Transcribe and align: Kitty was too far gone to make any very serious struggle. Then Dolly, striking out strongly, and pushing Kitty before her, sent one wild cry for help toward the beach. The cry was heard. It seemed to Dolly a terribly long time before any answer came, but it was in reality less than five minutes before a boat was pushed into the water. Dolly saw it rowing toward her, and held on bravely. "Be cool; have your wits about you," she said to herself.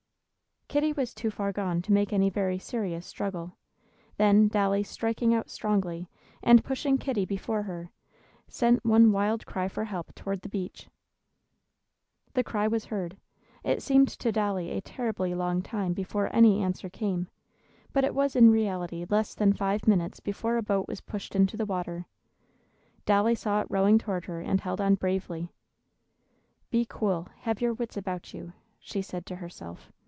Kitty 0.67 0.93
was 0.93 1.13
too 1.13 1.29
far 1.29 1.51
gone 1.51 1.81
to 1.81 1.91
make 1.91 2.13
any 2.13 2.29
very 2.29 2.57
serious 2.57 3.05
struggle. 3.05 3.57
Then 4.15 4.47
Dolly, 4.47 4.83
striking 4.83 5.33
out 5.33 5.49
strongly, 5.49 6.07
and 6.41 6.63
pushing 6.63 6.97
Kitty 6.97 7.25
before 7.25 7.63
her, 7.63 7.91
sent 8.47 8.85
one 8.85 9.11
wild 9.11 9.45
cry 9.45 9.67
for 9.67 9.83
help 9.83 10.15
toward 10.15 10.43
the 10.43 10.47
beach. 10.47 10.87
The 12.35 12.43
cry 12.45 12.69
was 12.69 12.85
heard. 12.85 13.17
It 13.65 13.81
seemed 13.83 14.07
to 14.07 14.31
Dolly 14.31 14.69
a 14.69 14.79
terribly 14.79 15.35
long 15.35 15.61
time 15.61 15.91
before 15.91 16.33
any 16.33 16.63
answer 16.63 16.89
came, 16.89 17.27
but 17.91 18.05
it 18.05 18.15
was 18.15 18.33
in 18.37 18.49
reality 18.49 19.05
less 19.09 19.35
than 19.35 19.51
five 19.51 19.85
minutes 19.89 20.21
before 20.21 20.55
a 20.55 20.63
boat 20.63 20.87
was 20.87 21.01
pushed 21.01 21.35
into 21.35 21.57
the 21.57 21.65
water. 21.65 22.05
Dolly 23.05 23.35
saw 23.35 23.59
it 23.59 23.67
rowing 23.69 23.97
toward 23.97 24.23
her, 24.23 24.39
and 24.39 24.61
held 24.61 24.79
on 24.79 24.95
bravely. 24.95 25.51
"Be 26.69 26.85
cool; 26.89 27.27
have 27.41 27.59
your 27.59 27.73
wits 27.73 27.97
about 27.97 28.33
you," 28.33 28.53
she 28.79 29.01
said 29.01 29.25
to 29.25 29.35
herself. 29.35 29.91